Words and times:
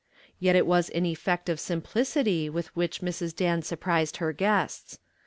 Yet 0.39 0.55
it 0.55 0.65
was 0.65 0.89
an 0.89 1.05
effect 1.05 1.47
of 1.47 1.59
simplicity 1.59 2.49
with 2.49 2.75
which 2.75 3.01
Mrs. 3.01 3.35
Dan 3.35 3.61
surprised 3.61 4.17
her 4.17 4.33
guests. 4.33 4.97